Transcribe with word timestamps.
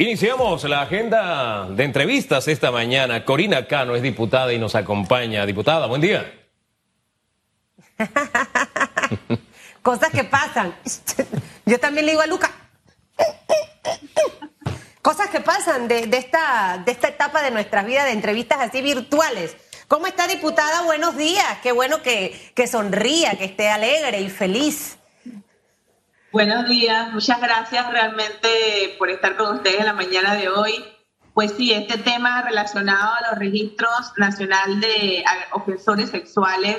Iniciamos 0.00 0.62
la 0.62 0.82
agenda 0.82 1.66
de 1.70 1.82
entrevistas 1.82 2.46
esta 2.46 2.70
mañana. 2.70 3.24
Corina 3.24 3.66
Cano 3.66 3.96
es 3.96 4.02
diputada 4.02 4.52
y 4.52 4.58
nos 4.58 4.76
acompaña. 4.76 5.44
Diputada, 5.44 5.86
buen 5.86 6.00
día. 6.00 6.38
Cosas 9.82 10.10
que 10.10 10.22
pasan. 10.22 10.72
Yo 11.66 11.80
también 11.80 12.06
le 12.06 12.12
digo 12.12 12.22
a 12.22 12.28
Luca. 12.28 12.48
Cosas 15.02 15.30
que 15.30 15.40
pasan 15.40 15.88
de, 15.88 16.08
esta, 16.12 16.84
etapa 16.86 17.42
de 17.42 17.50
nuestras 17.50 17.84
vidas 17.84 18.04
de 18.04 18.12
entrevistas 18.12 18.60
así 18.60 18.80
virtuales. 18.80 19.56
¿Cómo 19.88 20.06
está, 20.06 20.28
diputada? 20.28 20.82
Buenos 20.82 21.16
días. 21.16 21.58
Qué 21.60 21.72
bueno 21.72 22.02
que 22.02 22.68
sonría, 22.70 23.36
que 23.36 23.46
esté 23.46 23.68
alegre 23.68 24.20
y 24.20 24.30
feliz. 24.30 24.97
Buenos 26.30 26.68
días, 26.68 27.10
muchas 27.14 27.40
gracias 27.40 27.90
realmente 27.90 28.94
por 28.98 29.08
estar 29.08 29.34
con 29.34 29.56
ustedes 29.56 29.80
en 29.80 29.86
la 29.86 29.94
mañana 29.94 30.34
de 30.34 30.50
hoy. 30.50 30.84
Pues 31.32 31.52
sí, 31.52 31.72
este 31.72 31.96
tema 31.96 32.42
relacionado 32.42 33.14
a 33.14 33.30
los 33.30 33.38
registros 33.38 34.12
nacional 34.18 34.78
de 34.78 35.24
ofensores 35.52 36.10
sexuales 36.10 36.76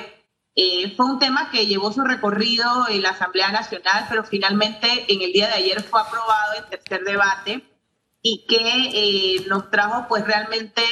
eh, 0.54 0.94
fue 0.96 1.06
un 1.06 1.18
tema 1.18 1.50
que 1.50 1.66
llevó 1.66 1.90
su 1.90 2.02
recorrido 2.02 2.86
en 2.88 3.02
la 3.02 3.10
Asamblea 3.10 3.50
Nacional, 3.50 4.06
pero 4.08 4.22
finalmente 4.22 5.06
en 5.12 5.20
el 5.20 5.32
día 5.32 5.48
de 5.48 5.54
ayer 5.54 5.82
fue 5.82 6.00
aprobado 6.00 6.52
el 6.56 6.66
tercer 6.66 7.02
debate 7.02 7.64
y 8.22 8.46
que 8.46 8.56
eh, 8.56 9.46
nos 9.48 9.68
trajo 9.68 10.06
pues 10.08 10.24
realmente 10.24 10.82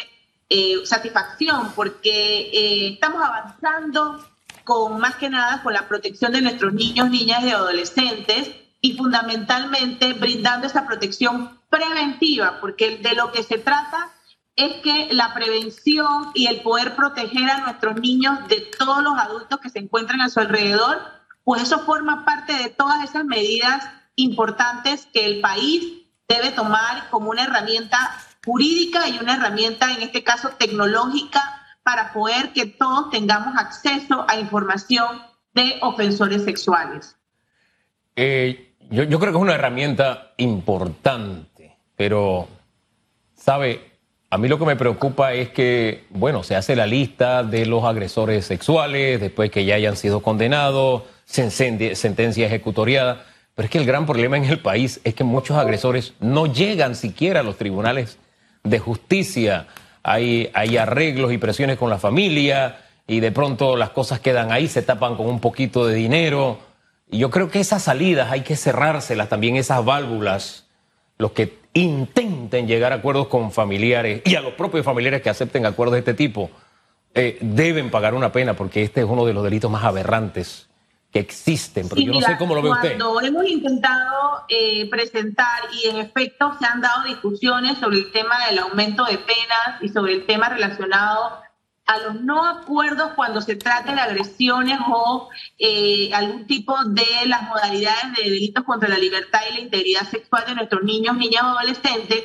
eh, 0.48 0.84
satisfacción 0.84 1.74
porque 1.76 2.90
estamos 2.92 3.22
avanzando 3.22 4.18
con 4.68 5.00
más 5.00 5.16
que 5.16 5.30
nada 5.30 5.62
con 5.62 5.72
la 5.72 5.88
protección 5.88 6.30
de 6.30 6.42
nuestros 6.42 6.74
niños, 6.74 7.08
niñas 7.08 7.42
y 7.42 7.48
adolescentes 7.48 8.50
y 8.82 8.98
fundamentalmente 8.98 10.12
brindando 10.12 10.66
esa 10.66 10.86
protección 10.86 11.58
preventiva, 11.70 12.58
porque 12.60 12.98
de 12.98 13.14
lo 13.14 13.32
que 13.32 13.42
se 13.42 13.56
trata 13.56 14.10
es 14.56 14.74
que 14.82 15.08
la 15.12 15.32
prevención 15.32 16.32
y 16.34 16.48
el 16.48 16.60
poder 16.60 16.94
proteger 16.94 17.48
a 17.48 17.60
nuestros 17.60 17.96
niños 17.96 18.46
de 18.48 18.60
todos 18.78 19.02
los 19.02 19.18
adultos 19.18 19.58
que 19.58 19.70
se 19.70 19.78
encuentran 19.78 20.20
a 20.20 20.28
su 20.28 20.38
alrededor, 20.38 21.00
pues 21.44 21.62
eso 21.62 21.78
forma 21.78 22.26
parte 22.26 22.52
de 22.52 22.68
todas 22.68 23.02
esas 23.02 23.24
medidas 23.24 23.88
importantes 24.16 25.08
que 25.14 25.24
el 25.24 25.40
país 25.40 26.02
debe 26.28 26.50
tomar 26.50 27.08
como 27.08 27.30
una 27.30 27.44
herramienta 27.44 28.14
jurídica 28.44 29.08
y 29.08 29.18
una 29.18 29.36
herramienta, 29.36 29.94
en 29.94 30.02
este 30.02 30.22
caso, 30.22 30.50
tecnológica 30.58 31.57
para 31.88 32.12
poder 32.12 32.52
que 32.52 32.66
todos 32.66 33.08
tengamos 33.08 33.56
acceso 33.56 34.26
a 34.28 34.38
información 34.38 35.22
de 35.54 35.76
ofensores 35.80 36.44
sexuales. 36.44 37.16
Eh, 38.14 38.74
yo, 38.90 39.06
creo 39.06 39.32
que 39.32 39.38
es 39.38 39.42
una 39.42 39.54
herramienta 39.54 40.34
importante, 40.36 41.78
pero, 41.96 42.46
¿sabe? 43.34 43.92
A 44.28 44.36
mí 44.36 44.48
lo 44.48 44.58
que 44.58 44.66
me 44.66 44.76
preocupa 44.76 45.32
es 45.32 45.48
que, 45.48 46.04
bueno, 46.10 46.42
se 46.42 46.56
hace 46.56 46.76
la 46.76 46.86
lista 46.86 47.42
de 47.42 47.64
los 47.64 47.82
agresores 47.84 48.44
sexuales, 48.44 49.18
después 49.18 49.50
que 49.50 49.64
ya 49.64 49.76
hayan 49.76 49.96
sido 49.96 50.20
condenados, 50.20 51.04
sentencia 51.24 52.46
ejecutoriada, 52.46 53.24
pero 53.54 53.64
es 53.64 53.70
que 53.70 53.78
el 53.78 53.86
gran 53.86 54.04
problema 54.04 54.36
en 54.36 54.44
el 54.44 54.60
país 54.60 55.00
es 55.04 55.14
que 55.14 55.24
muchos 55.24 55.56
agresores 55.56 56.12
no 56.20 56.44
llegan 56.52 56.94
siquiera 56.94 57.40
a 57.40 57.42
los 57.42 57.56
tribunales 57.56 58.18
de 58.62 58.78
justicia 58.78 59.68
hay, 60.02 60.50
hay 60.54 60.76
arreglos 60.76 61.32
y 61.32 61.38
presiones 61.38 61.78
con 61.78 61.90
la 61.90 61.98
familia 61.98 62.80
y 63.06 63.20
de 63.20 63.32
pronto 63.32 63.76
las 63.76 63.90
cosas 63.90 64.20
quedan 64.20 64.52
ahí, 64.52 64.68
se 64.68 64.82
tapan 64.82 65.16
con 65.16 65.26
un 65.26 65.40
poquito 65.40 65.86
de 65.86 65.94
dinero. 65.94 66.58
Y 67.10 67.18
yo 67.18 67.30
creo 67.30 67.50
que 67.50 67.60
esas 67.60 67.82
salidas 67.82 68.30
hay 68.30 68.42
que 68.42 68.56
cerrárselas 68.56 69.28
también, 69.28 69.56
esas 69.56 69.84
válvulas, 69.84 70.66
los 71.16 71.32
que 71.32 71.58
intenten 71.72 72.66
llegar 72.66 72.92
a 72.92 72.96
acuerdos 72.96 73.28
con 73.28 73.50
familiares 73.50 74.22
y 74.24 74.34
a 74.34 74.40
los 74.40 74.52
propios 74.54 74.84
familiares 74.84 75.22
que 75.22 75.30
acepten 75.30 75.64
acuerdos 75.64 75.94
de 75.94 75.98
este 76.00 76.14
tipo, 76.14 76.50
eh, 77.14 77.38
deben 77.40 77.90
pagar 77.90 78.14
una 78.14 78.30
pena 78.32 78.54
porque 78.54 78.82
este 78.82 79.00
es 79.00 79.06
uno 79.06 79.24
de 79.24 79.32
los 79.32 79.42
delitos 79.42 79.70
más 79.70 79.84
aberrantes 79.84 80.67
que 81.12 81.20
existen, 81.20 81.88
pero 81.88 82.02
yo 82.02 82.12
no 82.12 82.20
sé 82.20 82.36
cómo 82.36 82.54
lo 82.54 82.62
ve 82.62 82.70
usted. 82.70 82.98
Cuando 82.98 83.20
hemos 83.22 83.46
intentado 83.46 84.44
eh, 84.48 84.88
presentar 84.90 85.62
y 85.72 85.88
en 85.88 85.96
efecto 85.96 86.54
se 86.58 86.66
han 86.66 86.82
dado 86.82 87.04
discusiones 87.04 87.78
sobre 87.78 87.98
el 87.98 88.12
tema 88.12 88.46
del 88.46 88.58
aumento 88.58 89.04
de 89.04 89.16
penas 89.16 89.80
y 89.80 89.88
sobre 89.88 90.14
el 90.14 90.26
tema 90.26 90.50
relacionado 90.50 91.40
a 91.86 91.98
los 91.98 92.20
no 92.20 92.46
acuerdos 92.46 93.12
cuando 93.16 93.40
se 93.40 93.56
trata 93.56 93.94
de 93.94 94.00
agresiones 94.02 94.78
o 94.86 95.30
eh, 95.58 96.10
algún 96.12 96.46
tipo 96.46 96.76
de 96.84 97.06
las 97.26 97.44
modalidades 97.44 98.14
de 98.14 98.30
delitos 98.30 98.64
contra 98.64 98.90
la 98.90 98.98
libertad 98.98 99.40
y 99.50 99.54
la 99.54 99.60
integridad 99.60 100.06
sexual 100.10 100.44
de 100.46 100.56
nuestros 100.56 100.82
niños, 100.82 101.16
niñas 101.16 101.44
o 101.44 101.58
adolescentes, 101.58 102.24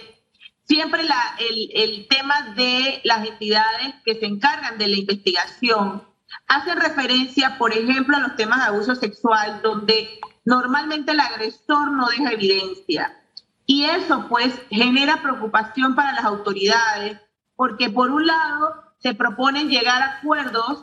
siempre 0.66 1.04
la, 1.04 1.38
el, 1.40 1.70
el 1.74 2.08
tema 2.10 2.54
de 2.58 3.00
las 3.06 3.26
entidades 3.26 3.96
que 4.04 4.16
se 4.16 4.26
encargan 4.26 4.78
de 4.78 4.90
la 4.90 4.98
investigación 4.98 6.04
hace 6.48 6.76
referencia, 6.76 7.58
por 7.58 7.74
ejemplo, 7.74 8.18
a 8.18 8.22
los 8.22 8.36
temas 8.36 8.60
de 8.60 8.66
abuso 8.66 8.96
sexual, 8.96 9.62
donde 9.64 10.20
normalmente 10.46 11.12
el 11.12 11.20
agresor 11.20 11.92
no 11.92 12.08
deja 12.08 12.32
evidencia. 12.32 13.20
Y 13.66 13.86
eso 13.86 14.28
pues 14.30 14.54
genera 14.70 15.22
preocupación 15.22 15.96
para 15.96 16.14
las 16.14 16.26
autoridades, 16.26 17.20
porque 17.56 17.90
por 17.90 18.12
un 18.12 18.28
lado 18.28 18.84
se 19.00 19.14
proponen 19.14 19.70
llegar 19.70 20.02
a 20.02 20.18
acuerdos, 20.18 20.80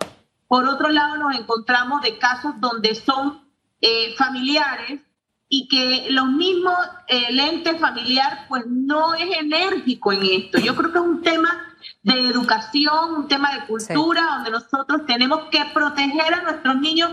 por 0.48 0.66
otro 0.66 0.88
lado 0.88 1.16
nos 1.16 1.36
encontramos 1.36 2.02
de 2.02 2.18
casos 2.18 2.54
donde 2.58 2.94
son 2.94 3.48
eh, 3.80 4.14
familiares 4.16 5.00
y 5.48 5.68
que 5.68 6.06
los 6.10 6.28
mismos, 6.28 6.76
el 7.08 7.38
ente 7.38 7.78
familiar 7.78 8.46
pues 8.48 8.64
no 8.66 9.14
es 9.14 9.36
enérgico 9.38 10.12
en 10.12 10.22
esto. 10.22 10.58
Yo 10.58 10.74
creo 10.76 10.92
que 10.92 10.98
es 10.98 11.04
un 11.04 11.22
tema 11.22 11.69
de 12.02 12.28
educación, 12.28 13.14
un 13.14 13.28
tema 13.28 13.54
de 13.54 13.66
cultura, 13.66 14.22
donde 14.34 14.50
nosotros 14.50 15.06
tenemos 15.06 15.48
que 15.50 15.64
proteger 15.72 16.34
a 16.34 16.42
nuestros 16.42 16.76
niños 16.76 17.10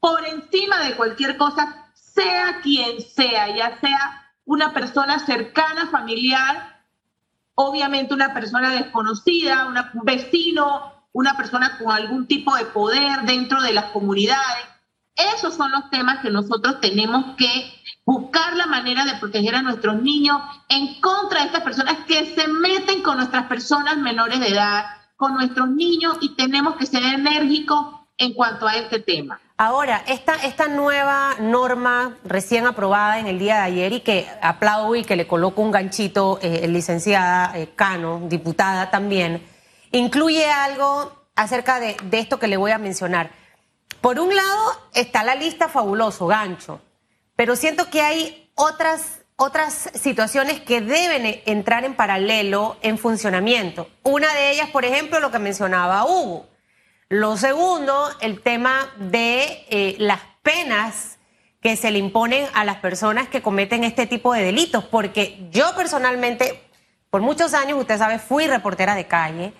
por 0.00 0.24
encima 0.26 0.78
de 0.80 0.94
cualquier 0.96 1.36
cosa, 1.36 1.90
sea 1.94 2.60
quien 2.62 3.00
sea, 3.00 3.54
ya 3.54 3.78
sea 3.80 4.32
una 4.44 4.72
persona 4.72 5.18
cercana, 5.18 5.88
familiar, 5.88 6.78
obviamente 7.54 8.14
una 8.14 8.32
persona 8.32 8.70
desconocida, 8.70 9.66
un 9.66 10.04
vecino, 10.04 11.06
una 11.12 11.36
persona 11.36 11.76
con 11.78 11.90
algún 11.90 12.26
tipo 12.26 12.54
de 12.54 12.64
poder 12.66 13.22
dentro 13.22 13.60
de 13.60 13.72
las 13.72 13.86
comunidades. 13.86 14.64
Esos 15.34 15.54
son 15.54 15.72
los 15.72 15.90
temas 15.90 16.20
que 16.20 16.30
nosotros 16.30 16.80
tenemos 16.80 17.36
que 17.36 17.77
buscar 18.08 18.56
la 18.56 18.66
manera 18.66 19.04
de 19.04 19.16
proteger 19.16 19.54
a 19.54 19.60
nuestros 19.60 20.00
niños 20.00 20.40
en 20.70 20.98
contra 20.98 21.40
de 21.40 21.46
estas 21.48 21.60
personas 21.60 21.98
que 22.06 22.34
se 22.34 22.48
meten 22.48 23.02
con 23.02 23.18
nuestras 23.18 23.44
personas 23.44 23.98
menores 23.98 24.40
de 24.40 24.48
edad, 24.48 24.86
con 25.14 25.34
nuestros 25.34 25.68
niños 25.68 26.16
y 26.22 26.34
tenemos 26.34 26.76
que 26.76 26.86
ser 26.86 27.02
enérgicos 27.02 28.00
en 28.16 28.32
cuanto 28.32 28.66
a 28.66 28.76
este 28.76 29.00
tema. 29.00 29.38
Ahora, 29.58 30.02
esta, 30.06 30.36
esta 30.36 30.68
nueva 30.68 31.34
norma 31.38 32.16
recién 32.24 32.66
aprobada 32.66 33.18
en 33.18 33.26
el 33.26 33.38
día 33.38 33.56
de 33.56 33.62
ayer 33.64 33.92
y 33.92 34.00
que 34.00 34.26
aplaudo 34.40 34.96
y 34.96 35.04
que 35.04 35.14
le 35.14 35.26
coloco 35.26 35.60
un 35.60 35.70
ganchito, 35.70 36.38
eh, 36.40 36.66
licenciada 36.66 37.58
eh, 37.58 37.74
Cano, 37.76 38.22
diputada 38.24 38.90
también, 38.90 39.46
incluye 39.92 40.50
algo 40.50 41.12
acerca 41.36 41.78
de, 41.78 41.94
de 42.04 42.20
esto 42.20 42.38
que 42.38 42.48
le 42.48 42.56
voy 42.56 42.70
a 42.70 42.78
mencionar. 42.78 43.32
Por 44.00 44.18
un 44.18 44.34
lado 44.34 44.72
está 44.94 45.22
la 45.24 45.34
lista 45.34 45.68
fabuloso, 45.68 46.26
gancho, 46.26 46.80
pero 47.38 47.54
siento 47.54 47.88
que 47.88 48.00
hay 48.00 48.50
otras, 48.56 49.20
otras 49.36 49.90
situaciones 49.94 50.58
que 50.58 50.80
deben 50.80 51.40
entrar 51.46 51.84
en 51.84 51.94
paralelo 51.94 52.76
en 52.82 52.98
funcionamiento. 52.98 53.88
Una 54.02 54.34
de 54.34 54.50
ellas, 54.50 54.70
por 54.70 54.84
ejemplo, 54.84 55.20
lo 55.20 55.30
que 55.30 55.38
mencionaba 55.38 56.04
Hugo. 56.04 56.48
Lo 57.08 57.36
segundo, 57.36 58.08
el 58.20 58.42
tema 58.42 58.92
de 58.96 59.64
eh, 59.70 59.94
las 60.00 60.18
penas 60.42 61.20
que 61.60 61.76
se 61.76 61.92
le 61.92 62.00
imponen 62.00 62.44
a 62.54 62.64
las 62.64 62.78
personas 62.78 63.28
que 63.28 63.40
cometen 63.40 63.84
este 63.84 64.08
tipo 64.08 64.34
de 64.34 64.42
delitos, 64.42 64.82
porque 64.82 65.46
yo 65.52 65.76
personalmente, 65.76 66.68
por 67.08 67.20
muchos 67.20 67.54
años, 67.54 67.78
usted 67.78 67.98
sabe, 67.98 68.18
fui 68.18 68.48
reportera 68.48 68.96
de 68.96 69.06
calle, 69.06 69.52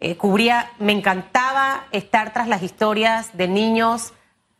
eh, 0.00 0.18
cubría, 0.18 0.70
me 0.78 0.92
encantaba 0.92 1.86
estar 1.92 2.34
tras 2.34 2.46
las 2.46 2.62
historias 2.62 3.34
de 3.38 3.48
niños 3.48 4.12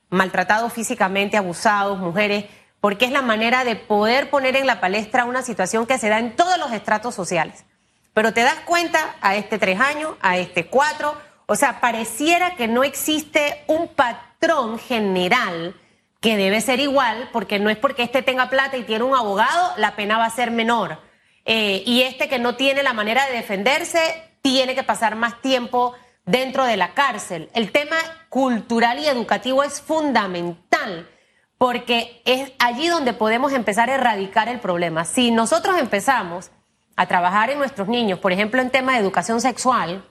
maltratados 0.08 0.72
físicamente, 0.72 1.36
abusados, 1.36 1.98
mujeres 1.98 2.46
porque 2.82 3.04
es 3.04 3.12
la 3.12 3.22
manera 3.22 3.62
de 3.62 3.76
poder 3.76 4.28
poner 4.28 4.56
en 4.56 4.66
la 4.66 4.80
palestra 4.80 5.24
una 5.24 5.42
situación 5.42 5.86
que 5.86 5.98
se 5.98 6.08
da 6.08 6.18
en 6.18 6.34
todos 6.34 6.58
los 6.58 6.72
estratos 6.72 7.14
sociales. 7.14 7.64
Pero 8.12 8.34
te 8.34 8.42
das 8.42 8.58
cuenta 8.66 9.14
a 9.20 9.36
este 9.36 9.60
tres 9.60 9.78
años, 9.78 10.16
a 10.20 10.36
este 10.36 10.66
cuatro, 10.66 11.16
o 11.46 11.54
sea, 11.54 11.80
pareciera 11.80 12.56
que 12.56 12.66
no 12.66 12.82
existe 12.82 13.62
un 13.68 13.86
patrón 13.86 14.80
general 14.80 15.76
que 16.20 16.36
debe 16.36 16.60
ser 16.60 16.80
igual, 16.80 17.30
porque 17.32 17.60
no 17.60 17.70
es 17.70 17.76
porque 17.76 18.02
este 18.02 18.20
tenga 18.20 18.50
plata 18.50 18.76
y 18.76 18.82
tiene 18.82 19.04
un 19.04 19.14
abogado, 19.14 19.74
la 19.76 19.94
pena 19.94 20.18
va 20.18 20.24
a 20.24 20.30
ser 20.30 20.50
menor. 20.50 20.98
Eh, 21.44 21.84
y 21.86 22.02
este 22.02 22.28
que 22.28 22.40
no 22.40 22.56
tiene 22.56 22.82
la 22.82 22.94
manera 22.94 23.24
de 23.26 23.36
defenderse, 23.36 24.28
tiene 24.42 24.74
que 24.74 24.82
pasar 24.82 25.14
más 25.14 25.40
tiempo 25.40 25.94
dentro 26.26 26.64
de 26.64 26.76
la 26.76 26.94
cárcel. 26.94 27.48
El 27.54 27.70
tema 27.70 27.96
cultural 28.28 28.98
y 28.98 29.06
educativo 29.06 29.62
es 29.62 29.80
fundamental 29.80 31.08
porque 31.62 32.20
es 32.24 32.50
allí 32.58 32.88
donde 32.88 33.12
podemos 33.12 33.52
empezar 33.52 33.88
a 33.88 33.94
erradicar 33.94 34.48
el 34.48 34.58
problema. 34.58 35.04
Si 35.04 35.30
nosotros 35.30 35.78
empezamos 35.78 36.50
a 36.96 37.06
trabajar 37.06 37.50
en 37.50 37.58
nuestros 37.58 37.86
niños, 37.86 38.18
por 38.18 38.32
ejemplo, 38.32 38.60
en 38.60 38.70
tema 38.70 38.94
de 38.94 38.98
educación 38.98 39.40
sexual, 39.40 40.04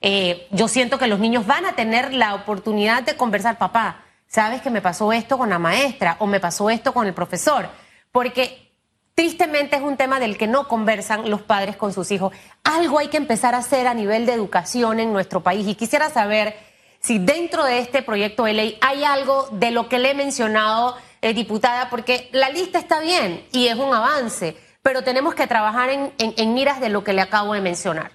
eh, 0.00 0.46
yo 0.52 0.68
siento 0.68 1.00
que 1.00 1.08
los 1.08 1.18
niños 1.18 1.44
van 1.44 1.66
a 1.66 1.72
tener 1.72 2.14
la 2.14 2.36
oportunidad 2.36 3.02
de 3.02 3.16
conversar, 3.16 3.58
papá, 3.58 4.04
¿sabes 4.28 4.62
que 4.62 4.70
me 4.70 4.80
pasó 4.80 5.12
esto 5.12 5.38
con 5.38 5.50
la 5.50 5.58
maestra 5.58 6.14
o 6.20 6.28
me 6.28 6.38
pasó 6.38 6.70
esto 6.70 6.94
con 6.94 7.04
el 7.08 7.14
profesor? 7.14 7.68
Porque 8.12 8.70
tristemente 9.16 9.74
es 9.74 9.82
un 9.82 9.96
tema 9.96 10.20
del 10.20 10.38
que 10.38 10.46
no 10.46 10.68
conversan 10.68 11.28
los 11.28 11.42
padres 11.42 11.74
con 11.76 11.92
sus 11.92 12.12
hijos. 12.12 12.32
Algo 12.62 13.00
hay 13.00 13.08
que 13.08 13.16
empezar 13.16 13.56
a 13.56 13.58
hacer 13.58 13.88
a 13.88 13.94
nivel 13.94 14.24
de 14.24 14.34
educación 14.34 15.00
en 15.00 15.12
nuestro 15.12 15.42
país 15.42 15.66
y 15.66 15.74
quisiera 15.74 16.10
saber 16.10 16.54
si 17.02 17.18
dentro 17.18 17.64
de 17.64 17.80
este 17.80 18.02
proyecto 18.02 18.44
de 18.44 18.54
ley 18.54 18.78
hay 18.80 19.04
algo 19.04 19.48
de 19.52 19.70
lo 19.72 19.88
que 19.88 19.98
le 19.98 20.12
he 20.12 20.14
mencionado, 20.14 20.96
eh, 21.20 21.34
diputada, 21.34 21.90
porque 21.90 22.28
la 22.32 22.48
lista 22.50 22.78
está 22.78 23.00
bien 23.00 23.44
y 23.52 23.66
es 23.66 23.76
un 23.76 23.92
avance, 23.94 24.56
pero 24.82 25.02
tenemos 25.02 25.34
que 25.34 25.46
trabajar 25.46 25.90
en, 25.90 26.12
en 26.18 26.54
miras 26.54 26.80
de 26.80 26.88
lo 26.88 27.04
que 27.04 27.12
le 27.12 27.20
acabo 27.20 27.54
de 27.54 27.60
mencionar. 27.60 28.12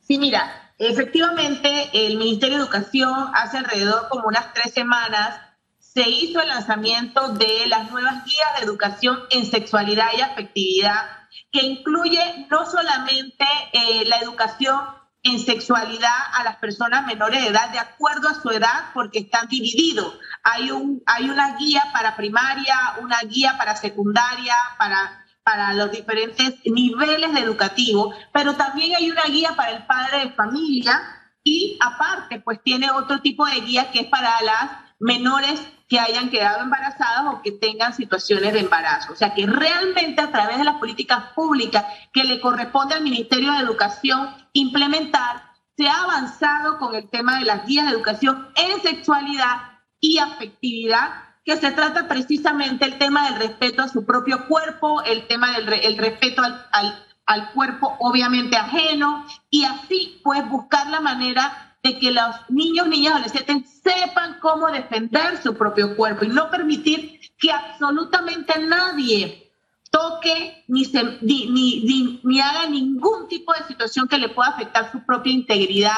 Sí, 0.00 0.18
mira, 0.18 0.72
efectivamente 0.78 1.90
el 1.92 2.16
Ministerio 2.16 2.56
de 2.56 2.64
Educación 2.64 3.30
hace 3.34 3.58
alrededor 3.58 4.08
como 4.08 4.26
unas 4.26 4.52
tres 4.54 4.72
semanas 4.72 5.40
se 5.78 6.08
hizo 6.08 6.40
el 6.40 6.48
lanzamiento 6.48 7.32
de 7.32 7.66
las 7.66 7.90
nuevas 7.90 8.24
guías 8.24 8.58
de 8.58 8.64
educación 8.64 9.18
en 9.30 9.44
sexualidad 9.44 10.06
y 10.16 10.20
afectividad, 10.20 11.04
que 11.50 11.66
incluye 11.66 12.46
no 12.48 12.64
solamente 12.64 13.44
eh, 13.72 14.04
la 14.06 14.18
educación 14.18 14.80
en 15.22 15.38
sexualidad 15.38 16.16
a 16.32 16.44
las 16.44 16.56
personas 16.56 17.06
menores 17.06 17.42
de 17.42 17.48
edad 17.48 17.70
de 17.70 17.78
acuerdo 17.78 18.28
a 18.28 18.40
su 18.40 18.48
edad, 18.50 18.90
porque 18.94 19.20
están 19.20 19.48
divididos. 19.48 20.18
Hay, 20.42 20.70
un, 20.70 21.02
hay 21.06 21.28
una 21.28 21.56
guía 21.56 21.84
para 21.92 22.16
primaria, 22.16 22.74
una 23.02 23.18
guía 23.28 23.56
para 23.58 23.76
secundaria, 23.76 24.54
para, 24.78 25.26
para 25.42 25.74
los 25.74 25.90
diferentes 25.90 26.54
niveles 26.64 27.36
educativos, 27.36 28.14
pero 28.32 28.54
también 28.54 28.96
hay 28.96 29.10
una 29.10 29.24
guía 29.24 29.54
para 29.56 29.72
el 29.72 29.86
padre 29.86 30.20
de 30.20 30.32
familia 30.32 31.00
y 31.42 31.78
aparte, 31.80 32.40
pues 32.40 32.62
tiene 32.62 32.90
otro 32.90 33.20
tipo 33.20 33.46
de 33.46 33.60
guía 33.60 33.90
que 33.90 34.00
es 34.00 34.06
para 34.06 34.40
las 34.42 34.70
menores 34.98 35.60
que 35.90 35.98
hayan 35.98 36.30
quedado 36.30 36.62
embarazadas 36.62 37.34
o 37.34 37.42
que 37.42 37.50
tengan 37.50 37.92
situaciones 37.92 38.52
de 38.52 38.60
embarazo. 38.60 39.12
O 39.12 39.16
sea 39.16 39.34
que 39.34 39.44
realmente 39.44 40.22
a 40.22 40.30
través 40.30 40.56
de 40.56 40.64
las 40.64 40.76
políticas 40.76 41.32
públicas 41.34 41.84
que 42.12 42.22
le 42.22 42.40
corresponde 42.40 42.94
al 42.94 43.02
Ministerio 43.02 43.52
de 43.52 43.58
Educación 43.58 44.30
implementar, 44.52 45.42
se 45.76 45.88
ha 45.88 46.04
avanzado 46.04 46.78
con 46.78 46.94
el 46.94 47.10
tema 47.10 47.40
de 47.40 47.44
las 47.44 47.66
guías 47.66 47.86
de 47.86 47.92
educación 47.92 48.50
en 48.54 48.80
sexualidad 48.82 49.80
y 49.98 50.18
afectividad, 50.18 51.24
que 51.44 51.56
se 51.56 51.72
trata 51.72 52.06
precisamente 52.06 52.84
el 52.84 52.96
tema 52.96 53.28
del 53.28 53.40
respeto 53.40 53.82
a 53.82 53.88
su 53.88 54.06
propio 54.06 54.46
cuerpo, 54.46 55.02
el 55.02 55.26
tema 55.26 55.50
del 55.52 55.72
el 55.72 55.98
respeto 55.98 56.42
al, 56.42 56.66
al, 56.70 57.04
al 57.26 57.50
cuerpo 57.50 57.96
obviamente 57.98 58.56
ajeno, 58.56 59.26
y 59.50 59.64
así 59.64 60.20
pues 60.22 60.48
buscar 60.48 60.86
la 60.86 61.00
manera 61.00 61.69
de 61.82 61.98
que 61.98 62.10
los 62.10 62.36
niños, 62.48 62.86
niñas, 62.88 63.14
adolescentes 63.14 63.80
sepan 63.82 64.38
cómo 64.40 64.68
defender 64.68 65.42
su 65.42 65.54
propio 65.54 65.96
cuerpo 65.96 66.24
y 66.24 66.28
no 66.28 66.50
permitir 66.50 67.20
que 67.38 67.50
absolutamente 67.50 68.58
nadie 68.60 69.50
toque 69.90 70.64
ni, 70.68 70.84
se, 70.84 71.02
ni, 71.22 71.46
ni, 71.46 72.20
ni, 72.22 72.40
haga 72.40 72.66
ningún 72.66 73.28
tipo 73.28 73.52
de 73.54 73.64
situación 73.64 74.06
que 74.08 74.18
le 74.18 74.28
pueda 74.28 74.50
afectar 74.50 74.92
su 74.92 75.04
propia 75.04 75.32
integridad 75.32 75.96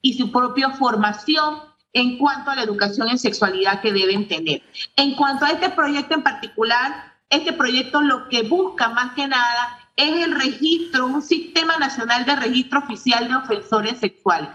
y 0.00 0.14
su 0.14 0.32
propia 0.32 0.70
formación 0.70 1.60
en 1.92 2.18
cuanto 2.18 2.50
a 2.50 2.56
la 2.56 2.62
educación 2.62 3.08
en 3.08 3.18
sexualidad 3.18 3.80
que 3.80 3.92
deben 3.92 4.28
tener. 4.28 4.62
En 4.96 5.14
cuanto 5.14 5.44
a 5.44 5.50
este 5.50 5.70
proyecto 5.70 6.14
en 6.14 6.22
particular, 6.22 7.14
este 7.30 7.52
proyecto 7.52 8.00
lo 8.00 8.28
que 8.28 8.42
busca 8.42 8.88
más 8.88 9.14
que 9.14 9.26
nada 9.26 9.77
es 9.98 10.24
el 10.24 10.40
registro, 10.40 11.06
un 11.06 11.22
sistema 11.22 11.76
nacional 11.76 12.24
de 12.24 12.36
registro 12.36 12.78
oficial 12.78 13.26
de 13.26 13.34
ofensores 13.34 13.98
sexuales. 13.98 14.48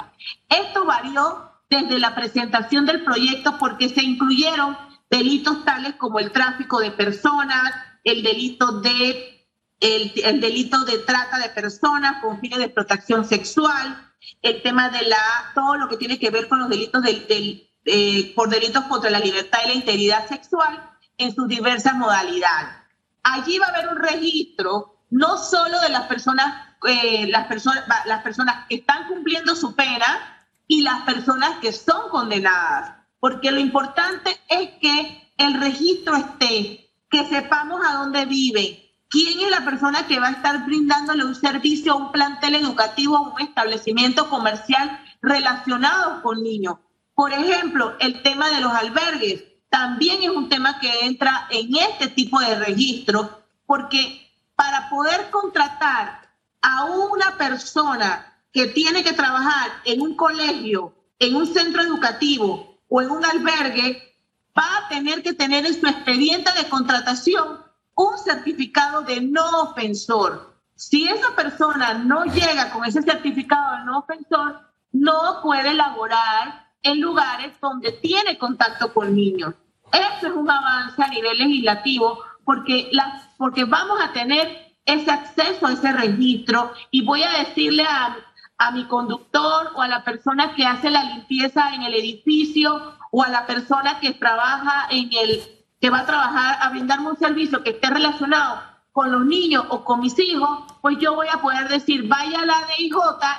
Esto 0.48 0.86
varió 0.86 1.52
desde 1.70 2.00
la 2.00 2.16
presentación 2.16 2.86
del 2.86 3.04
proyecto 3.04 3.58
porque 3.60 3.90
se 3.90 4.02
incluyeron 4.02 4.78
delitos 5.10 5.66
tales 5.66 5.96
como 5.96 6.20
el 6.20 6.32
tráfico 6.32 6.80
de 6.80 6.92
personas, 6.92 7.74
el 8.06 8.24
delito 8.24 8.80
de 8.80 9.46
el, 9.82 10.40
delito 10.40 10.86
de 10.86 11.00
trata 11.00 11.40
de 11.40 11.50
personas 11.50 12.22
con 12.22 12.40
fines 12.40 12.60
de 12.60 12.70
protección 12.70 13.26
sexual, 13.26 14.14
el 14.42 14.62
tema 14.62 14.88
de 14.90 15.02
la 15.02 15.18
todo 15.54 15.76
lo 15.76 15.90
que 15.90 15.98
tiene 15.98 16.18
que 16.18 16.30
ver 16.30 16.48
con 16.48 16.60
los 16.60 16.70
delitos 16.70 17.04
del, 17.04 17.68
eh, 17.84 18.34
por 18.34 18.50
delitos 18.50 18.86
contra 18.86 19.10
la 19.10 19.20
libertad 19.20 19.60
y 19.66 19.68
la 19.68 19.74
integridad 19.74 20.26
sexual 20.30 20.90
en 21.18 21.36
sus 21.36 21.50
diversas 21.50 21.96
modalidades. 21.96 22.76
Allí 23.24 23.58
va 23.58 23.66
a 23.66 23.70
haber 23.72 23.90
un 23.90 23.98
registro 23.98 24.93
no 25.14 25.38
solo 25.38 25.80
de 25.82 25.90
las 25.90 26.08
personas, 26.08 26.76
eh, 26.88 27.28
las 27.28 27.46
personas, 27.46 27.84
las 28.06 28.24
personas 28.24 28.66
que 28.68 28.76
están 28.76 29.08
cumpliendo 29.08 29.56
su 29.56 29.76
pena 29.76 30.48
y 30.68 30.82
las 30.82 31.04
personas 31.04 31.60
que 31.62 31.72
son 31.72 32.10
condenadas, 32.10 32.96
porque 33.20 33.52
lo 33.52 33.60
importante 33.60 34.36
es 34.50 34.72
que 34.82 35.32
el 35.38 35.60
registro 35.60 36.16
esté, 36.16 36.90
que 37.12 37.26
sepamos 37.28 37.80
a 37.86 37.94
dónde 37.94 38.26
vive, 38.26 38.92
quién 39.08 39.40
es 39.40 39.52
la 39.52 39.64
persona 39.64 40.08
que 40.08 40.20
va 40.20 40.30
a 40.30 40.32
estar 40.32 40.66
brindándole 40.66 41.26
un 41.26 41.36
servicio 41.36 41.94
a 41.94 41.98
un 41.98 42.12
plantel 42.12 42.56
educativo, 42.56 43.16
a 43.16 43.22
un 43.22 43.40
establecimiento 43.40 44.30
comercial 44.30 45.00
relacionado 45.22 46.24
con 46.24 46.42
niños. 46.42 46.78
Por 47.14 47.34
ejemplo, 47.34 47.96
el 48.00 48.24
tema 48.24 48.50
de 48.50 48.62
los 48.62 48.74
albergues 48.74 49.44
también 49.70 50.24
es 50.24 50.30
un 50.30 50.50
tema 50.50 50.80
que 50.80 51.06
entra 51.06 51.48
en 51.52 51.76
este 51.76 52.08
tipo 52.08 52.40
de 52.40 52.56
registro, 52.56 53.44
porque 53.68 54.24
para 54.56 54.90
poder 54.90 55.30
contratar 55.30 56.30
a 56.62 56.86
una 56.86 57.38
persona 57.38 58.34
que 58.52 58.68
tiene 58.68 59.04
que 59.04 59.14
trabajar 59.14 59.72
en 59.86 60.02
un 60.02 60.16
colegio, 60.16 60.94
en 61.20 61.36
un 61.36 61.48
centro 61.48 61.82
educativo 61.82 62.80
o 62.88 63.02
en 63.02 63.10
un 63.10 63.26
albergue, 63.26 64.18
va 64.58 64.78
a 64.78 64.88
tener 64.90 65.24
que 65.24 65.34
tener 65.34 65.66
en 65.66 65.80
su 65.80 65.88
expediente 65.88 66.52
de 66.54 66.70
contratación 66.70 67.64
un 67.96 68.18
certificado 68.18 69.02
de 69.02 69.22
no 69.22 69.64
ofensor. 69.64 70.54
Si 70.76 71.08
esa 71.08 71.36
persona 71.36 71.94
no 71.96 72.26
llega 72.26 72.72
con 72.72 72.86
ese 72.86 73.02
certificado 73.02 73.78
de 73.78 73.86
no 73.86 74.00
ofensor, 74.00 74.60
no 74.92 75.40
puede 75.42 75.74
laborar 75.74 76.72
en 76.82 77.02
lugares 77.02 77.54
donde 77.62 77.92
tiene 77.94 78.38
contacto 78.38 78.94
con 78.94 79.16
niños. 79.16 79.56
Eso 79.92 80.28
es 80.28 80.34
un 80.34 80.50
avance 80.50 81.02
a 81.02 81.08
nivel 81.08 81.38
legislativo 81.38 82.20
porque, 82.46 82.90
la, 82.92 83.30
porque 83.38 83.66
vamos 83.66 84.00
a 84.02 84.14
tener 84.14 84.76
ese 84.86 85.12
acceso 85.12 85.68
a 85.68 85.74
ese 85.74 85.92
registro 85.92 86.74
y 86.92 87.04
voy 87.06 87.24
a 87.24 87.40
decirle 87.40 87.84
a, 87.84 88.18
a 88.58 88.72
mi 88.72 88.86
conductor 88.86 89.72
o 89.76 89.82
a 89.82 89.88
la 89.88 90.04
persona 90.04 90.54
que 90.56 90.66
hace 90.66 90.90
la 90.90 91.04
limpieza 91.04 91.74
en 91.74 91.84
el 91.84 91.94
edificio 91.94 92.96
o 93.12 93.24
a 93.24 93.30
la 93.30 93.46
persona 93.46 94.00
que 94.00 94.14
trabaja 94.14 94.88
en 94.90 95.10
el, 95.14 95.42
que 95.80 95.90
va 95.90 96.00
a 96.00 96.06
trabajar 96.06 96.58
a 96.62 96.70
brindarme 96.70 97.10
un 97.10 97.18
servicio 97.18 97.64
que 97.64 97.72
esté 97.72 97.90
relacionado 97.90 98.62
con 98.92 99.12
los 99.12 99.26
niños 99.26 99.66
o 99.70 99.84
con 99.84 100.02
mis 100.02 100.18
hijos, 100.20 100.66
pues 100.82 100.98
yo 101.00 101.16
voy 101.16 101.28
a 101.32 101.42
poder 101.42 101.68
decir, 101.68 102.08
vaya 102.08 102.42
a 102.42 102.46
la 102.46 102.64
DIJ 102.78 102.96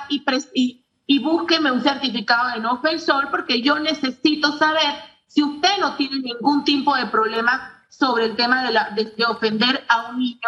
y, 0.09 0.23
y, 0.53 0.85
y 1.07 1.19
búsqueme 1.19 1.71
un 1.71 1.81
certificado 1.81 2.49
de 2.49 2.59
no 2.59 2.73
ofensor 2.73 3.29
porque 3.31 3.61
yo 3.61 3.79
necesito 3.79 4.51
saber 4.57 4.95
si 5.27 5.43
usted 5.43 5.77
no 5.79 5.95
tiene 5.95 6.19
ningún 6.19 6.63
tipo 6.63 6.95
de 6.95 7.05
problema 7.07 7.84
sobre 7.97 8.25
el 8.25 8.35
tema 8.35 8.65
de, 8.65 8.71
la, 8.71 8.89
de, 8.91 9.11
ofender 9.25 9.83
a 9.87 10.09
un 10.09 10.19
niño, 10.19 10.39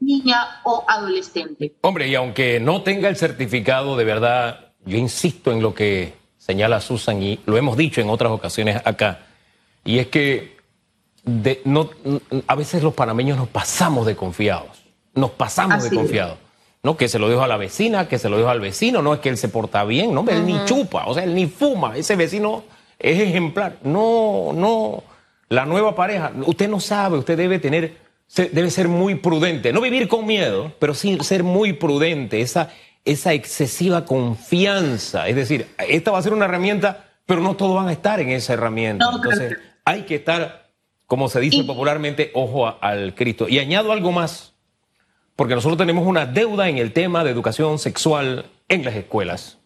niña 0.00 0.60
o 0.64 0.84
adolescente. 0.86 1.74
Hombre, 1.82 2.08
y 2.08 2.14
aunque 2.14 2.60
no 2.60 2.82
tenga 2.82 3.08
el 3.08 3.16
certificado, 3.16 3.96
de 3.96 4.04
verdad, 4.04 4.72
yo 4.84 4.96
insisto 4.96 5.52
en 5.52 5.62
lo 5.62 5.74
que 5.74 6.14
señala 6.38 6.80
Susan 6.80 7.22
y 7.22 7.40
lo 7.46 7.56
hemos 7.56 7.76
dicho 7.76 8.00
en 8.00 8.10
otras 8.10 8.32
ocasiones 8.32 8.80
acá, 8.84 9.20
y 9.84 9.98
es 9.98 10.08
que 10.08 10.56
de, 11.24 11.60
no, 11.64 11.90
a 12.46 12.54
veces 12.54 12.82
los 12.82 12.94
panameños 12.94 13.36
nos 13.36 13.48
pasamos 13.48 14.06
de 14.06 14.16
confiados, 14.16 14.84
nos 15.14 15.30
pasamos 15.30 15.84
de 15.84 15.94
confiados. 15.94 16.38
No, 16.80 16.96
que 16.96 17.08
se 17.08 17.18
lo 17.18 17.28
dejo 17.28 17.42
a 17.42 17.48
la 17.48 17.56
vecina, 17.56 18.06
que 18.06 18.20
se 18.20 18.28
lo 18.28 18.36
dejo 18.36 18.50
al 18.50 18.60
vecino, 18.60 19.02
no 19.02 19.12
es 19.12 19.18
que 19.18 19.28
él 19.28 19.36
se 19.36 19.48
porta 19.48 19.82
bien, 19.82 20.14
no, 20.14 20.24
él 20.28 20.46
ni 20.46 20.64
chupa, 20.64 21.06
o 21.06 21.14
sea, 21.14 21.24
él 21.24 21.34
ni 21.34 21.46
fuma, 21.46 21.96
ese 21.96 22.14
vecino 22.14 22.62
es 23.00 23.20
ejemplar. 23.20 23.78
No, 23.82 24.52
no, 24.54 25.02
la 25.48 25.64
nueva 25.64 25.94
pareja, 25.94 26.32
usted 26.46 26.68
no 26.68 26.80
sabe, 26.80 27.18
usted 27.18 27.36
debe 27.36 27.58
tener, 27.58 27.96
debe 28.36 28.70
ser 28.70 28.88
muy 28.88 29.14
prudente, 29.14 29.72
no 29.72 29.80
vivir 29.80 30.08
con 30.08 30.26
miedo, 30.26 30.72
pero 30.78 30.94
sí 30.94 31.18
ser 31.20 31.42
muy 31.42 31.72
prudente, 31.72 32.40
esa, 32.40 32.70
esa 33.04 33.32
excesiva 33.32 34.04
confianza. 34.04 35.28
Es 35.28 35.36
decir, 35.36 35.66
esta 35.88 36.10
va 36.10 36.18
a 36.18 36.22
ser 36.22 36.34
una 36.34 36.44
herramienta, 36.44 37.06
pero 37.24 37.40
no 37.40 37.56
todos 37.56 37.76
van 37.76 37.88
a 37.88 37.92
estar 37.92 38.20
en 38.20 38.30
esa 38.30 38.52
herramienta. 38.54 39.06
Entonces, 39.14 39.56
hay 39.84 40.02
que 40.02 40.16
estar, 40.16 40.70
como 41.06 41.28
se 41.28 41.40
dice 41.40 41.64
popularmente, 41.64 42.30
ojo 42.34 42.76
al 42.82 43.14
Cristo. 43.14 43.48
Y 43.48 43.58
añado 43.58 43.92
algo 43.92 44.12
más, 44.12 44.52
porque 45.34 45.54
nosotros 45.54 45.78
tenemos 45.78 46.06
una 46.06 46.26
deuda 46.26 46.68
en 46.68 46.76
el 46.76 46.92
tema 46.92 47.24
de 47.24 47.30
educación 47.30 47.78
sexual 47.78 48.50
en 48.68 48.84
las 48.84 48.94
escuelas. 48.94 49.56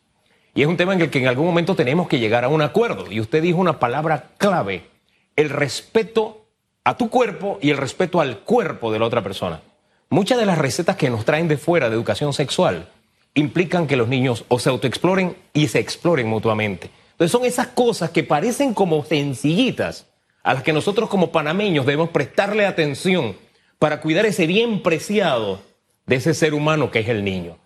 Y 0.54 0.62
es 0.62 0.68
un 0.68 0.76
tema 0.76 0.92
en 0.92 1.00
el 1.00 1.10
que 1.10 1.18
en 1.18 1.26
algún 1.26 1.46
momento 1.46 1.74
tenemos 1.74 2.08
que 2.08 2.20
llegar 2.20 2.44
a 2.44 2.48
un 2.48 2.62
acuerdo. 2.62 3.10
Y 3.10 3.20
usted 3.20 3.42
dijo 3.42 3.58
una 3.58 3.80
palabra 3.80 4.30
clave 4.36 4.91
el 5.36 5.50
respeto 5.50 6.46
a 6.84 6.96
tu 6.96 7.08
cuerpo 7.08 7.58
y 7.60 7.70
el 7.70 7.76
respeto 7.76 8.20
al 8.20 8.40
cuerpo 8.40 8.92
de 8.92 8.98
la 8.98 9.06
otra 9.06 9.22
persona. 9.22 9.60
muchas 10.08 10.38
de 10.38 10.44
las 10.44 10.58
recetas 10.58 10.96
que 10.96 11.08
nos 11.08 11.24
traen 11.24 11.48
de 11.48 11.56
fuera 11.56 11.88
de 11.88 11.94
educación 11.94 12.34
sexual 12.34 12.88
implican 13.34 13.86
que 13.86 13.96
los 13.96 14.08
niños 14.08 14.44
o 14.48 14.58
se 14.58 14.68
autoexploren 14.68 15.36
y 15.54 15.68
se 15.68 15.78
exploren 15.78 16.28
mutuamente. 16.28 16.90
Entonces 17.12 17.32
son 17.32 17.46
esas 17.46 17.68
cosas 17.68 18.10
que 18.10 18.22
parecen 18.22 18.74
como 18.74 19.04
sencillitas 19.04 20.06
a 20.42 20.54
las 20.54 20.62
que 20.62 20.72
nosotros 20.72 21.08
como 21.08 21.32
panameños 21.32 21.86
debemos 21.86 22.10
prestarle 22.10 22.66
atención 22.66 23.36
para 23.78 24.00
cuidar 24.00 24.26
ese 24.26 24.46
bien 24.46 24.82
preciado 24.82 25.60
de 26.06 26.16
ese 26.16 26.34
ser 26.34 26.52
humano 26.52 26.90
que 26.90 27.00
es 27.00 27.08
el 27.08 27.24
niño. 27.24 27.56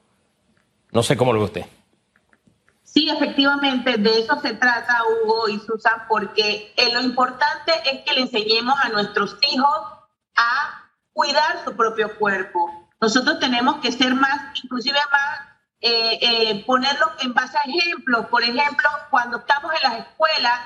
No 0.93 1.03
sé 1.03 1.17
cómo 1.17 1.33
lo 1.33 1.41
ve 1.41 1.45
usted. 1.47 1.65
Sí, 2.97 3.11
efectivamente, 3.11 3.99
de 3.99 4.21
eso 4.21 4.41
se 4.41 4.55
trata, 4.55 5.03
Hugo 5.05 5.51
y 5.51 5.59
Susan, 5.59 6.05
porque 6.09 6.73
eh, 6.79 6.95
lo 6.95 7.03
importante 7.03 7.75
es 7.85 8.03
que 8.07 8.15
le 8.15 8.23
enseñemos 8.23 8.75
a 8.83 8.89
nuestros 8.89 9.37
hijos 9.53 9.79
a 10.35 10.83
cuidar 11.13 11.63
su 11.63 11.77
propio 11.77 12.17
cuerpo. 12.17 12.89
Nosotros 12.99 13.39
tenemos 13.39 13.83
que 13.83 13.93
ser 13.93 14.15
más, 14.15 14.59
inclusive 14.63 14.99
más, 15.13 15.41
eh, 15.83 16.19
eh, 16.23 16.65
ponerlo 16.65 17.13
en 17.21 17.35
base 17.35 17.59
a 17.59 17.69
ejemplos. 17.69 18.29
Por 18.29 18.43
ejemplo, 18.43 18.89
cuando 19.11 19.41
estamos 19.41 19.75
en 19.75 19.91
las 19.91 19.99
escuelas, 20.01 20.59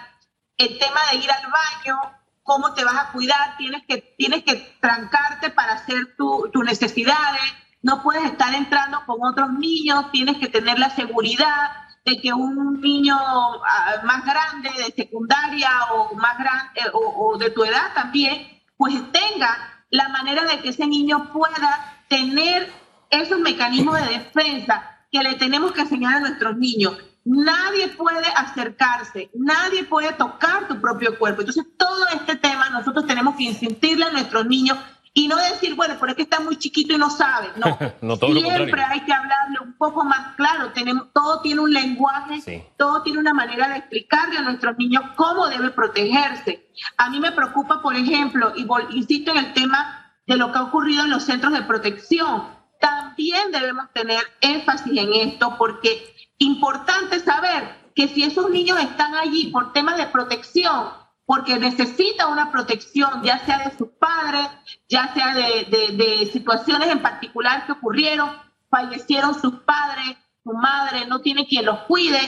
el 0.56 0.78
tema 0.78 1.00
de 1.10 1.16
ir 1.16 1.32
al 1.32 1.50
baño, 1.50 2.00
cómo 2.44 2.74
te 2.74 2.84
vas 2.84 2.96
a 2.96 3.10
cuidar, 3.10 3.56
tienes 3.56 3.84
que, 3.88 4.14
tienes 4.16 4.44
que 4.44 4.78
trancarte 4.80 5.50
para 5.50 5.72
hacer 5.72 6.14
tus 6.16 6.64
necesidades, 6.64 7.42
no 7.82 8.04
puedes 8.04 8.22
estar 8.22 8.54
entrando 8.54 9.04
con 9.04 9.16
otros 9.20 9.50
niños, 9.54 10.12
tienes 10.12 10.38
que 10.38 10.46
tener 10.46 10.78
la 10.78 10.90
seguridad 10.90 11.89
de 12.04 12.20
que 12.20 12.32
un 12.32 12.80
niño 12.80 13.16
ah, 13.16 14.00
más 14.04 14.24
grande 14.24 14.70
de 14.76 14.92
secundaria 14.92 15.70
o 15.92 16.14
más 16.14 16.38
grande 16.38 16.80
o, 16.92 17.36
de 17.38 17.50
tu 17.50 17.64
edad 17.64 17.92
también, 17.94 18.46
pues 18.76 18.94
tenga 19.12 19.84
la 19.90 20.08
manera 20.08 20.44
de 20.44 20.60
que 20.60 20.70
ese 20.70 20.86
niño 20.86 21.30
pueda 21.32 22.02
tener 22.08 22.72
esos 23.10 23.38
mecanismos 23.40 24.00
de 24.00 24.18
defensa 24.18 24.98
que 25.10 25.22
le 25.22 25.34
tenemos 25.34 25.72
que 25.72 25.82
enseñar 25.82 26.16
a 26.16 26.20
nuestros 26.20 26.56
niños. 26.56 26.96
Nadie 27.24 27.88
puede 27.88 28.26
acercarse, 28.34 29.30
nadie 29.34 29.84
puede 29.84 30.12
tocar 30.14 30.68
tu 30.68 30.80
propio 30.80 31.18
cuerpo. 31.18 31.42
Entonces, 31.42 31.66
todo 31.76 32.06
este 32.14 32.36
tema 32.36 32.70
nosotros 32.70 33.06
tenemos 33.06 33.36
que 33.36 33.44
insistirle 33.44 34.06
a 34.06 34.10
nuestros 34.10 34.46
niños 34.46 34.78
y 35.12 35.28
no 35.28 35.36
decir, 35.36 35.74
bueno, 35.74 35.96
pero 35.98 36.12
es 36.12 36.16
que 36.16 36.22
está 36.22 36.40
muy 36.40 36.56
chiquito 36.56 36.94
y 36.94 36.98
no 36.98 37.10
sabe. 37.10 37.48
No, 37.56 37.76
no 38.00 38.16
siempre 38.16 38.82
hay 38.82 39.00
que 39.00 39.12
hablarle 39.12 39.58
poco 39.80 40.04
más 40.04 40.36
claro. 40.36 40.72
Tenemos, 40.72 41.10
todo 41.14 41.40
tiene 41.40 41.62
un 41.62 41.72
lenguaje, 41.72 42.70
todo 42.76 43.02
tiene 43.02 43.18
una 43.18 43.32
manera 43.32 43.70
de 43.70 43.78
explicarle 43.78 44.36
a 44.36 44.42
nuestros 44.42 44.76
niños 44.76 45.02
cómo 45.16 45.48
debe 45.48 45.70
protegerse. 45.70 46.70
A 46.98 47.08
mí 47.08 47.18
me 47.18 47.32
preocupa, 47.32 47.80
por 47.80 47.96
ejemplo, 47.96 48.52
y 48.54 48.68
insisto 48.94 49.30
en 49.30 49.38
el 49.38 49.52
tema 49.54 50.12
de 50.26 50.36
lo 50.36 50.52
que 50.52 50.58
ha 50.58 50.64
ocurrido 50.64 51.04
en 51.04 51.10
los 51.10 51.24
centros 51.24 51.54
de 51.54 51.62
protección. 51.62 52.44
También 52.78 53.50
debemos 53.50 53.90
tener 53.94 54.20
énfasis 54.42 54.98
en 54.98 55.14
esto 55.14 55.56
porque 55.58 56.14
importante 56.36 57.18
saber 57.18 57.90
que 57.94 58.06
si 58.08 58.22
esos 58.22 58.50
niños 58.50 58.78
están 58.80 59.14
allí 59.14 59.46
por 59.46 59.72
temas 59.72 59.96
de 59.96 60.06
protección, 60.06 60.90
porque 61.24 61.58
necesita 61.58 62.26
una 62.26 62.52
protección, 62.52 63.22
ya 63.22 63.38
sea 63.46 63.58
de 63.60 63.76
sus 63.78 63.88
padres, 63.98 64.46
ya 64.88 65.14
sea 65.14 65.34
de, 65.34 66.28
situaciones 66.30 66.88
en 66.90 67.00
particular 67.00 67.64
que 67.64 67.72
ocurrieron, 67.72 68.30
fallecieron 68.70 69.38
sus 69.38 69.60
padres, 69.60 70.16
su 70.42 70.52
madre, 70.52 71.06
no 71.06 71.20
tiene 71.20 71.46
quien 71.46 71.66
los 71.66 71.80
cuide. 71.80 72.18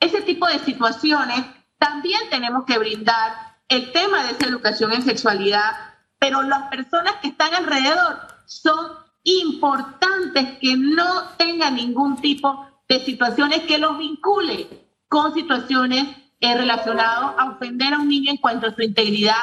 Ese 0.00 0.22
tipo 0.22 0.46
de 0.46 0.58
situaciones 0.58 1.44
también 1.78 2.20
tenemos 2.30 2.64
que 2.64 2.78
brindar 2.78 3.58
el 3.68 3.92
tema 3.92 4.24
de 4.24 4.32
esa 4.32 4.46
educación 4.46 4.92
en 4.92 5.02
sexualidad, 5.02 5.72
pero 6.18 6.42
las 6.42 6.68
personas 6.68 7.14
que 7.22 7.28
están 7.28 7.54
alrededor 7.54 8.18
son 8.46 8.88
importantes 9.22 10.58
que 10.58 10.76
no 10.76 11.28
tengan 11.36 11.76
ningún 11.76 12.20
tipo 12.20 12.66
de 12.88 13.04
situaciones 13.04 13.60
que 13.60 13.78
los 13.78 13.96
vincule 13.98 14.66
con 15.08 15.34
situaciones 15.34 16.08
es 16.40 16.56
relacionado 16.56 17.38
a 17.38 17.50
ofender 17.50 17.92
a 17.92 17.98
un 17.98 18.08
niño 18.08 18.30
en 18.30 18.38
cuanto 18.38 18.66
a 18.66 18.74
su 18.74 18.82
integridad 18.82 19.36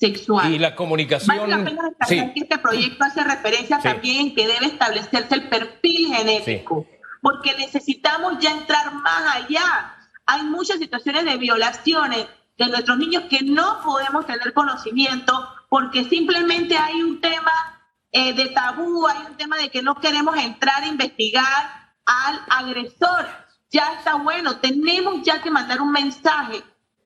sexual. 0.00 0.52
Y 0.52 0.58
la 0.58 0.74
comunicación. 0.74 1.36
Vale 1.36 1.48
la 1.48 1.64
pena 1.64 1.82
destacar 1.88 2.32
que 2.32 2.40
este 2.40 2.58
proyecto 2.58 3.04
hace 3.04 3.22
referencia 3.22 3.78
también 3.80 4.28
en 4.28 4.34
que 4.34 4.46
debe 4.46 4.66
establecerse 4.66 5.34
el 5.34 5.48
perfil 5.48 6.14
genético, 6.14 6.86
porque 7.20 7.54
necesitamos 7.58 8.38
ya 8.40 8.52
entrar 8.52 8.94
más 8.94 9.36
allá. 9.36 9.94
Hay 10.26 10.44
muchas 10.44 10.78
situaciones 10.78 11.24
de 11.24 11.36
violaciones 11.36 12.26
de 12.56 12.66
nuestros 12.66 12.96
niños 12.98 13.24
que 13.28 13.42
no 13.42 13.80
podemos 13.84 14.26
tener 14.26 14.52
conocimiento 14.52 15.32
porque 15.68 16.04
simplemente 16.04 16.76
hay 16.76 17.02
un 17.02 17.20
tema 17.20 17.52
eh, 18.10 18.32
de 18.32 18.46
tabú, 18.46 19.06
hay 19.06 19.18
un 19.28 19.36
tema 19.36 19.56
de 19.56 19.68
que 19.68 19.82
no 19.82 19.94
queremos 19.96 20.36
entrar 20.36 20.82
a 20.82 20.86
investigar 20.86 21.92
al 22.06 22.40
agresor 22.48 23.26
ya 23.70 23.94
está 23.94 24.16
bueno, 24.16 24.56
tenemos 24.56 25.22
ya 25.22 25.40
que 25.40 25.50
mandar 25.50 25.80
un 25.80 25.92
mensaje 25.92 26.62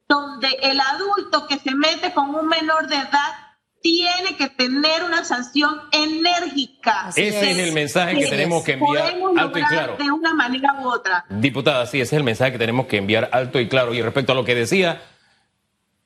donde 0.08 0.48
el 0.62 0.80
adulto 0.80 1.46
que 1.46 1.58
se 1.58 1.74
mete 1.74 2.12
con 2.12 2.34
un 2.34 2.48
menor 2.48 2.88
de 2.88 2.96
edad 2.96 3.44
tiene 3.84 4.34
que 4.38 4.48
tener 4.48 5.04
una 5.04 5.24
sanción 5.24 5.78
enérgica. 5.92 7.10
ese 7.14 7.50
es, 7.50 7.58
el 7.58 7.72
mensaje 7.72 8.16
que 8.16 8.26
tenemos 8.28 8.64
que 8.64 8.72
enviar 8.72 9.14
alto 9.36 9.58
y 9.58 9.62
claro. 9.62 9.96
De 9.98 10.10
una 10.10 10.32
manera 10.32 10.74
u 10.80 10.88
otra. 10.88 11.26
Diputada, 11.28 11.84
sí, 11.84 12.00
ese 12.00 12.16
es 12.16 12.18
el 12.18 12.24
mensaje 12.24 12.52
que 12.52 12.58
tenemos 12.58 12.86
que 12.86 12.96
enviar 12.96 13.28
alto 13.30 13.60
y 13.60 13.68
claro. 13.68 13.92
Y 13.92 14.00
respecto 14.00 14.32
a 14.32 14.34
lo 14.34 14.44
que 14.46 14.54
decía, 14.54 15.02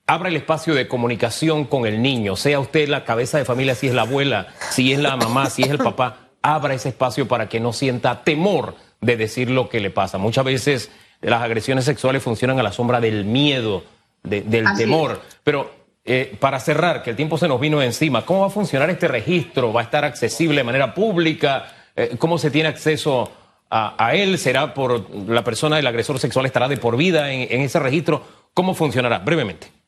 abra 0.08 0.28
el 0.28 0.34
espacio 0.34 0.74
de 0.74 0.88
comunicación 0.88 1.66
con 1.66 1.86
el 1.86 2.02
niño, 2.02 2.34
sea 2.34 2.58
usted 2.58 2.88
la 2.88 3.04
cabeza 3.04 3.38
de 3.38 3.44
familia, 3.44 3.76
si 3.76 3.86
es 3.86 3.94
la 3.94 4.02
abuela, 4.02 4.48
si 4.70 4.92
es 4.92 4.98
la 4.98 5.14
mamá, 5.14 5.48
si 5.48 5.62
es 5.62 5.70
el 5.70 5.78
papá, 5.78 6.30
abra 6.42 6.74
ese 6.74 6.88
espacio 6.88 7.28
para 7.28 7.48
que 7.48 7.60
no 7.60 7.72
sienta 7.72 8.24
temor 8.24 8.74
de 9.00 9.16
decir 9.16 9.50
lo 9.50 9.68
que 9.68 9.78
le 9.78 9.90
pasa. 9.90 10.18
Muchas 10.18 10.44
veces 10.44 10.90
las 11.20 11.42
agresiones 11.42 11.84
sexuales 11.84 12.22
funcionan 12.22 12.58
a 12.58 12.62
la 12.62 12.72
sombra 12.72 13.00
del 13.00 13.24
miedo, 13.24 13.84
del 14.22 14.66
temor. 14.76 15.20
Pero 15.44 15.70
eh, 16.04 16.36
para 16.38 16.60
cerrar, 16.60 17.02
que 17.02 17.10
el 17.10 17.16
tiempo 17.16 17.38
se 17.38 17.48
nos 17.48 17.60
vino 17.60 17.82
encima, 17.82 18.24
¿cómo 18.24 18.40
va 18.40 18.46
a 18.46 18.50
funcionar 18.50 18.90
este 18.90 19.08
registro? 19.08 19.72
¿Va 19.72 19.80
a 19.82 19.84
estar 19.84 20.04
accesible 20.04 20.58
de 20.58 20.64
manera 20.64 20.94
pública? 20.94 21.72
Eh, 21.96 22.16
¿Cómo 22.18 22.38
se 22.38 22.50
tiene 22.50 22.68
acceso 22.68 23.32
a, 23.70 24.14
él? 24.14 24.38
¿Será 24.38 24.72
por 24.72 25.10
la 25.28 25.44
persona, 25.44 25.76
del 25.76 25.86
agresor 25.86 26.18
sexual 26.18 26.46
estará 26.46 26.68
de 26.68 26.78
por 26.78 26.96
vida 26.96 27.32
en 27.32 27.60
ese 27.60 27.78
registro? 27.78 28.26
¿Cómo 28.54 28.74
funcionará? 28.74 29.18
Brevemente. 29.18 29.78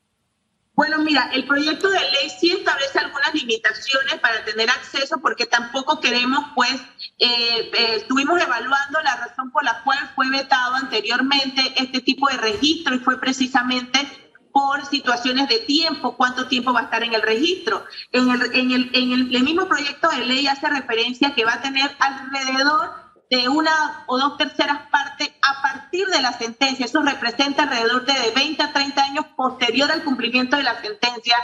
Bueno, 0.73 0.99
mira, 0.99 1.29
el 1.33 1.45
proyecto 1.45 1.89
de 1.89 1.99
ley 1.99 2.29
sí 2.39 2.51
establece 2.51 2.97
algunas 2.97 3.33
limitaciones 3.33 4.15
para 4.21 4.43
tener 4.45 4.69
acceso 4.69 5.19
porque 5.21 5.45
tampoco 5.45 5.99
queremos, 5.99 6.45
pues, 6.55 6.73
eh, 7.19 7.69
eh, 7.77 7.95
estuvimos 7.97 8.41
evaluando 8.41 9.01
la 9.01 9.17
razón 9.17 9.51
por 9.51 9.63
la 9.63 9.83
cual 9.83 9.90
fue 10.21 10.29
vetado 10.29 10.75
anteriormente 10.75 11.73
este 11.77 11.99
tipo 11.99 12.29
de 12.29 12.37
registro 12.37 12.93
y 12.93 12.99
fue 12.99 13.19
precisamente 13.19 14.07
por 14.51 14.85
situaciones 14.85 15.49
de 15.49 15.57
tiempo, 15.59 16.15
cuánto 16.15 16.47
tiempo 16.47 16.71
va 16.71 16.81
a 16.81 16.83
estar 16.83 17.01
en 17.01 17.15
el 17.15 17.23
registro. 17.23 17.83
En 18.11 18.29
el, 18.29 18.41
en 18.53 18.71
el, 18.71 18.91
en 18.93 19.33
el 19.33 19.43
mismo 19.43 19.67
proyecto 19.67 20.09
de 20.09 20.23
ley 20.23 20.45
hace 20.45 20.69
referencia 20.69 21.33
que 21.33 21.43
va 21.43 21.53
a 21.53 21.61
tener 21.63 21.89
alrededor 21.97 22.91
de 23.31 23.49
una 23.49 24.03
o 24.05 24.19
dos 24.19 24.37
terceras 24.37 24.89
partes 24.91 25.31
a 25.41 25.59
partir 25.63 26.05
de 26.05 26.21
la 26.21 26.33
sentencia. 26.33 26.85
Eso 26.85 27.01
representa 27.01 27.63
alrededor 27.63 28.05
de 28.05 28.31
20 28.35 28.61
a 28.61 28.73
30 28.73 29.03
años 29.03 29.25
posterior 29.35 29.91
al 29.91 30.03
cumplimiento 30.03 30.55
de 30.55 30.63
la 30.63 30.79
sentencia. 30.81 31.35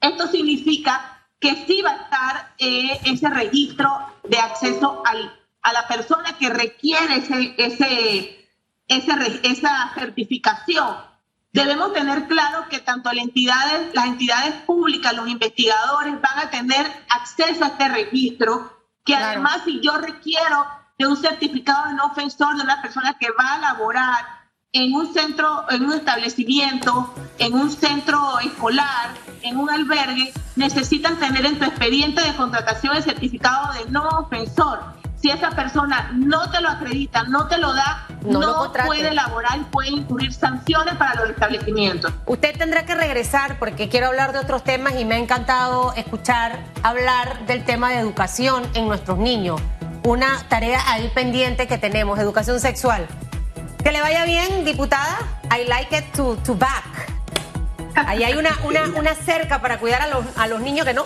Esto 0.00 0.26
significa 0.26 1.28
que 1.38 1.64
sí 1.64 1.80
va 1.80 1.90
a 1.90 2.02
estar 2.02 2.54
eh, 2.58 2.98
ese 3.04 3.30
registro 3.30 3.88
de 4.24 4.38
acceso 4.38 5.00
al, 5.06 5.45
a 5.66 5.72
la 5.72 5.88
persona 5.88 6.38
que 6.38 6.48
requiere 6.48 7.16
ese, 7.16 7.54
ese, 7.58 8.48
ese, 8.86 9.40
esa 9.42 9.92
certificación. 9.94 10.96
Debemos 11.52 11.92
tener 11.92 12.28
claro 12.28 12.68
que 12.70 12.78
tanto 12.78 13.12
las 13.12 13.24
entidades, 13.24 13.92
las 13.92 14.06
entidades 14.06 14.54
públicas, 14.62 15.12
los 15.12 15.28
investigadores 15.28 16.20
van 16.20 16.38
a 16.38 16.50
tener 16.50 16.86
acceso 17.08 17.64
a 17.64 17.68
este 17.68 17.88
registro, 17.88 18.78
que 19.04 19.16
además 19.16 19.62
si 19.64 19.80
yo 19.80 19.98
requiero 19.98 20.66
de 20.98 21.08
un 21.08 21.16
certificado 21.16 21.88
de 21.88 21.94
no 21.94 22.04
ofensor 22.06 22.56
de 22.56 22.62
una 22.62 22.80
persona 22.80 23.16
que 23.18 23.26
va 23.32 23.54
a 23.54 23.58
laborar 23.58 24.24
en 24.70 24.94
un 24.94 25.12
centro, 25.12 25.64
en 25.70 25.84
un 25.84 25.94
establecimiento, 25.94 27.12
en 27.38 27.54
un 27.54 27.70
centro 27.70 28.38
escolar, 28.38 29.14
en 29.42 29.56
un 29.56 29.68
albergue, 29.68 30.32
necesitan 30.54 31.18
tener 31.18 31.44
en 31.44 31.58
tu 31.58 31.64
expediente 31.64 32.22
de 32.22 32.36
contratación 32.36 32.96
el 32.96 33.02
certificado 33.02 33.72
de 33.72 33.90
no 33.90 34.06
ofensor. 34.08 34.95
Si 35.20 35.30
esa 35.30 35.50
persona 35.50 36.12
no 36.14 36.50
te 36.50 36.60
lo 36.60 36.68
acredita, 36.68 37.24
no 37.24 37.48
te 37.48 37.58
lo 37.58 37.72
da, 37.72 38.06
no, 38.22 38.72
puede 38.86 39.14
laborar 39.14 39.58
y 39.58 39.64
puede 39.64 39.88
incurrir 39.90 40.32
sanciones 40.32 40.94
para 40.96 41.14
los 41.14 41.30
establecimientos. 41.30 42.12
Usted 42.26 42.56
tendrá 42.56 42.84
que 42.84 42.94
regresar 42.94 43.58
porque 43.58 43.88
quiero 43.88 44.08
hablar 44.08 44.32
de 44.32 44.40
otros 44.40 44.62
temas 44.62 44.94
y 44.98 45.04
me 45.04 45.14
ha 45.14 45.18
encantado 45.18 45.94
escuchar 45.94 46.58
hablar 46.82 47.46
del 47.46 47.64
tema 47.64 47.90
de 47.90 48.00
educación 48.00 48.64
en 48.74 48.86
nuestros 48.86 49.18
niños 49.18 49.60
una 50.06 50.44
tarea 50.48 50.80
ahí 50.86 51.10
pendiente 51.14 51.66
que 51.66 51.78
tenemos, 51.78 52.18
educación 52.18 52.60
sexual. 52.60 53.06
Que 53.82 53.90
le 53.90 54.00
vaya 54.00 54.24
bien, 54.24 54.64
diputada. 54.64 55.18
I 55.50 55.68
like 55.68 55.96
it 55.96 56.04
to, 56.14 56.36
to 56.44 56.54
back. 56.54 56.84
Ahí 57.94 58.22
hay 58.22 58.34
una, 58.34 58.56
una, 58.64 58.84
una 58.96 59.14
cerca 59.14 59.60
para 59.60 59.78
cuidar 59.78 60.02
a 60.02 60.06
los, 60.08 60.24
a 60.36 60.46
los 60.46 60.60
niños 60.60 60.86
que 60.86 60.94
no 60.94 61.04